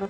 Hello 0.00 0.08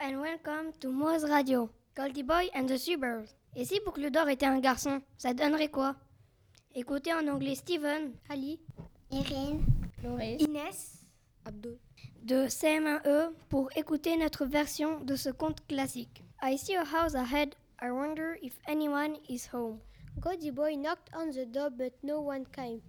and 0.00 0.22
welcome 0.22 0.72
to 0.80 0.88
Moz 0.88 1.28
Radio, 1.28 1.68
Goldie 1.94 2.22
Boy 2.22 2.48
and 2.54 2.66
the 2.66 2.78
Suburbs. 2.78 3.36
Et 3.54 3.66
si 3.66 3.80
Boucle 3.84 4.10
d'Or 4.10 4.30
était 4.30 4.46
un 4.46 4.60
garçon, 4.60 5.02
ça 5.18 5.34
donnerait 5.34 5.68
quoi? 5.68 5.94
Écoutez 6.74 7.12
en 7.12 7.28
anglais 7.28 7.54
Steven, 7.54 8.12
Ali, 8.30 8.58
Irine, 9.10 9.62
Inès, 10.38 11.04
de 12.22 12.46
CM1E 12.46 13.34
pour 13.50 13.68
écouter 13.76 14.16
notre 14.16 14.46
version 14.46 15.00
de 15.00 15.16
ce 15.16 15.28
conte 15.28 15.66
classique. 15.66 16.24
I 16.42 16.56
see 16.56 16.76
a 16.76 16.84
house 16.84 17.14
ahead. 17.14 17.54
I 17.82 17.90
wonder 17.90 18.38
if 18.40 18.54
anyone 18.66 19.18
is 19.28 19.50
home. 19.52 19.80
Goldie 20.18 20.50
Boy 20.50 20.76
knocked 20.76 21.10
on 21.14 21.30
the 21.30 21.44
door, 21.44 21.68
but 21.68 21.92
no 22.02 22.22
one 22.22 22.46
came. 22.46 22.80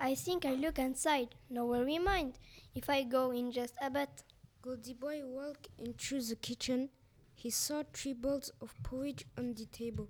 I 0.00 0.14
think 0.14 0.44
I 0.44 0.54
look 0.54 0.78
inside. 0.78 1.34
No 1.48 1.66
worry 1.66 1.98
mind 1.98 2.38
if 2.74 2.90
I 2.90 3.02
go 3.04 3.30
in 3.30 3.52
just 3.52 3.74
a 3.80 3.90
bit. 3.90 4.24
Goldie 4.62 4.94
Boy 4.94 5.20
walked 5.24 5.68
into 5.78 6.20
the 6.20 6.36
kitchen. 6.36 6.90
He 7.34 7.50
saw 7.50 7.82
three 7.92 8.14
bowls 8.14 8.50
of 8.60 8.74
porridge 8.82 9.24
on 9.36 9.54
the 9.54 9.66
table. 9.66 10.08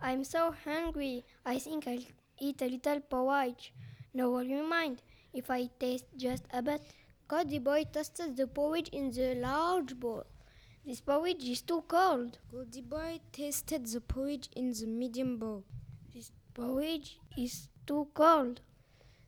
I'm 0.00 0.24
so 0.24 0.54
hungry. 0.64 1.24
I 1.46 1.58
think 1.58 1.86
I'll 1.86 2.04
eat 2.40 2.60
a 2.62 2.66
little 2.66 3.00
porridge. 3.00 3.72
No 4.14 4.30
worry 4.32 4.60
mind 4.62 5.02
if 5.32 5.50
I 5.50 5.70
taste 5.78 6.06
just 6.16 6.44
a 6.52 6.62
bit. 6.62 6.82
Goldie 7.28 7.58
Boy 7.58 7.84
toasted 7.84 8.36
the 8.36 8.46
porridge 8.46 8.88
in 8.88 9.10
the 9.10 9.34
large 9.36 9.94
bowl. 9.98 10.24
This 10.84 11.00
porridge 11.00 11.44
is 11.44 11.62
too 11.62 11.84
cold. 11.86 12.38
Goldie 12.50 12.82
Boy 12.82 13.20
tasted 13.32 13.86
the 13.86 14.00
porridge 14.00 14.48
in 14.56 14.72
the 14.72 14.86
medium 14.86 15.38
bowl. 15.38 15.64
This 16.12 16.32
porridge 16.52 17.18
is 17.38 17.68
too 17.86 18.08
cold. 18.12 18.60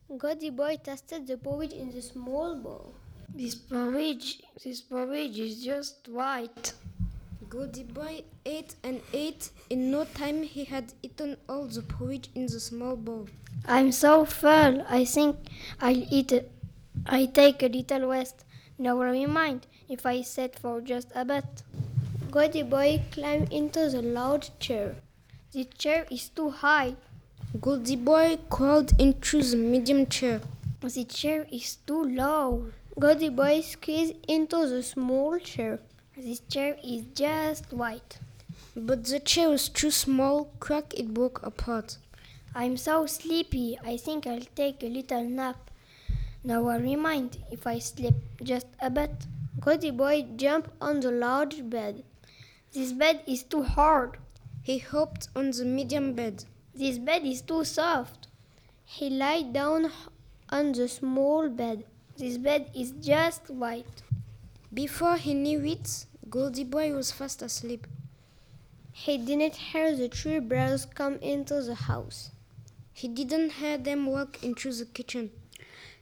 Goldie 0.07 0.51
Boy 0.51 0.77
tasted 0.81 1.25
the 1.25 1.35
porridge 1.35 1.73
in 1.73 1.89
the 1.91 2.01
small 2.01 2.55
bowl. 2.55 2.93
This 3.33 3.55
porridge, 3.55 4.43
this 4.63 4.79
porridge 4.79 5.39
is 5.39 5.63
just 5.63 6.07
white. 6.07 6.73
Goldie 7.49 7.83
Boy 7.83 8.23
ate 8.45 8.75
and 8.83 9.01
ate. 9.11 9.49
In 9.71 9.89
no 9.89 10.05
time, 10.05 10.43
he 10.43 10.63
had 10.63 10.93
eaten 11.01 11.37
all 11.49 11.65
the 11.65 11.81
porridge 11.81 12.29
in 12.35 12.45
the 12.45 12.59
small 12.59 12.95
bowl. 12.95 13.27
I'm 13.65 13.91
so 13.91 14.25
full. 14.25 14.85
I 14.87 15.05
think 15.05 15.37
I'll 15.81 16.05
eat 16.13 16.31
it. 16.31 16.51
I 17.07 17.25
take 17.25 17.63
a 17.63 17.67
little 17.67 18.07
rest. 18.07 18.45
Never 18.77 19.11
mind 19.27 19.65
if 19.89 20.05
I 20.05 20.21
sit 20.21 20.59
for 20.59 20.81
just 20.81 21.11
a 21.15 21.25
bit. 21.25 21.63
Goldie 22.29 22.63
Boy 22.63 23.01
climbed 23.11 23.51
into 23.51 23.89
the 23.89 24.03
large 24.03 24.57
chair. 24.59 24.97
The 25.51 25.65
chair 25.65 26.05
is 26.11 26.29
too 26.29 26.51
high. 26.51 26.95
Goldie 27.61 27.95
Boy 27.95 28.37
crawled 28.49 28.99
into 28.99 29.41
the 29.41 29.55
medium 29.55 30.07
chair. 30.07 30.41
The 30.81 31.03
chair 31.05 31.45
is 31.51 31.77
too 31.87 32.03
low. 32.03 32.71
Goldie 32.99 33.29
Boy 33.29 33.61
squeezed 33.61 34.15
into 34.27 34.67
the 34.67 34.83
small 34.83 35.37
chair. 35.39 35.79
This 36.17 36.39
chair 36.39 36.75
is 36.83 37.03
just 37.13 37.65
right. 37.71 38.17
But 38.75 39.05
the 39.05 39.19
chair 39.19 39.49
was 39.49 39.69
too 39.69 39.91
small. 39.91 40.49
Crack, 40.59 40.95
it 40.95 41.13
broke 41.13 41.41
apart. 41.43 41.97
I'm 42.53 42.77
so 42.77 43.05
sleepy. 43.05 43.77
I 43.85 43.97
think 43.97 44.25
I'll 44.27 44.47
take 44.55 44.83
a 44.83 44.87
little 44.89 45.23
nap. 45.23 45.69
No 46.43 46.63
worry 46.63 46.95
mind 46.95 47.37
if 47.51 47.67
I 47.67 47.79
sleep 47.79 48.15
just 48.43 48.67
a 48.81 48.89
bit. 48.89 49.27
Goldie 49.59 49.91
Boy 49.91 50.25
jumped 50.35 50.71
on 50.81 50.99
the 50.99 51.11
large 51.11 51.69
bed. 51.69 52.03
This 52.73 52.91
bed 52.91 53.21
is 53.27 53.43
too 53.43 53.63
hard. 53.63 54.17
He 54.61 54.79
hopped 54.79 55.29
on 55.35 55.51
the 55.51 55.63
medium 55.63 56.13
bed. 56.13 56.43
This 56.75 56.97
bed 56.97 57.25
is 57.25 57.41
too 57.41 57.63
soft. 57.63 58.27
He 58.83 59.09
lay 59.09 59.43
down 59.43 59.91
on 60.49 60.73
the 60.73 60.89
small 60.89 61.47
bed. 61.47 61.85
This 62.17 62.37
bed 62.37 62.69
is 62.75 62.91
just 62.91 63.43
right. 63.49 63.87
Before 64.73 65.15
he 65.15 65.33
knew 65.33 65.63
it, 65.63 66.05
Goldie 66.29 66.65
Boy 66.65 66.93
was 66.93 67.13
fast 67.13 67.41
asleep. 67.41 67.87
He 68.91 69.17
didn't 69.17 69.55
hear 69.55 69.95
the 69.95 70.09
three 70.09 70.39
brothers 70.39 70.85
come 70.85 71.15
into 71.15 71.61
the 71.61 71.75
house. 71.75 72.31
He 72.91 73.07
didn't 73.07 73.53
hear 73.53 73.77
them 73.77 74.05
walk 74.05 74.43
into 74.43 74.73
the 74.73 74.85
kitchen. 74.85 75.31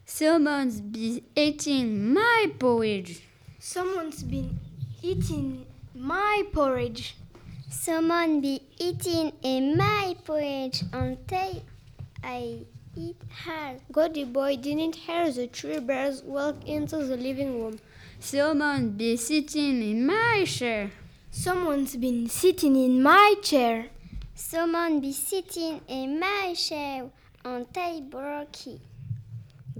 Someone's 0.05 0.81
been 0.81 1.21
eating 1.35 2.13
my 2.13 2.51
porridge. 2.57 3.21
Someone's 3.59 4.23
been 4.23 4.59
eating 5.03 5.67
my 5.93 6.43
porridge. 6.51 7.15
Someone 7.73 8.39
be 8.39 8.61
eating 8.77 9.33
in 9.41 9.75
my 9.75 10.15
porridge 10.23 10.83
until 10.93 11.63
I 12.23 12.59
eat 12.95 13.17
her. 13.45 13.77
Goldie 13.91 14.25
Boy 14.25 14.57
didn't 14.57 14.95
hear 14.95 15.31
the 15.31 15.47
three 15.47 15.79
bears 15.79 16.21
walk 16.21 16.67
into 16.67 16.97
the 16.97 17.17
living 17.17 17.59
room. 17.59 17.79
Someone 18.19 18.91
be 18.91 19.17
sitting 19.17 19.81
in 19.81 20.05
my 20.05 20.45
chair. 20.45 20.91
Someone's 21.31 21.95
been 21.95 22.29
sitting 22.29 22.75
in 22.75 23.01
my 23.01 23.33
chair. 23.41 23.87
Someone 24.35 24.99
be 24.99 25.11
sitting 25.11 25.81
in 25.87 26.19
my 26.19 26.53
chair 26.55 27.09
until 27.43 28.01
broke 28.01 28.67
it. 28.67 28.81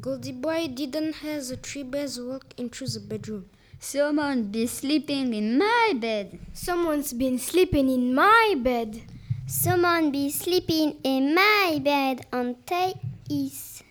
Goldie 0.02 0.32
Boy 0.32 0.68
didn't 0.68 1.18
hear 1.18 1.40
the 1.40 1.58
three 1.58 1.84
bears 1.84 2.20
walk 2.20 2.46
into 2.58 2.86
the 2.86 3.00
bedroom. 3.00 3.46
Someone 3.84 4.44
be 4.44 4.66
sleeping 4.66 5.34
in 5.34 5.58
my 5.58 5.92
bed. 6.00 6.40
Someone's 6.54 7.12
been 7.12 7.38
sleeping 7.38 7.90
in 7.90 8.16
my 8.16 8.56
bed. 8.58 9.02
Someone 9.46 10.10
be 10.10 10.30
sleeping 10.30 11.02
in 11.04 11.36
my 11.36 11.82
bed 11.84 12.26
until 12.32 12.94
is. 13.30 13.84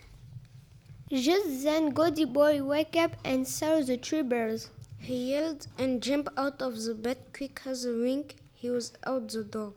Just 1.11 1.65
then, 1.65 1.91
Goldie 1.91 2.25
Boy 2.25 2.63
woke 2.63 2.97
up 2.97 3.17
and 3.23 3.47
saw 3.47 3.83
the 3.83 3.99
three 3.99 4.23
bears. 4.23 4.71
He 4.99 5.33
yelled 5.33 5.67
and 5.77 6.03
jumped 6.03 6.31
out 6.39 6.63
of 6.63 6.83
the 6.83 6.95
bed 6.95 7.19
quick 7.37 7.61
as 7.67 7.85
a 7.85 7.93
wink. 7.93 8.37
He 8.55 8.71
was 8.71 8.95
out 9.07 9.29
the 9.29 9.45
door. 9.45 9.75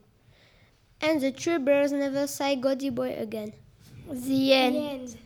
And 1.01 1.19
the 1.19 1.31
three 1.31 1.57
bears 1.57 1.91
never 1.91 2.25
saw 2.25 2.55
Goldie 2.55 2.89
Boy 2.89 3.13
again. 3.17 3.51
The 4.09 4.53
end. 4.53 5.17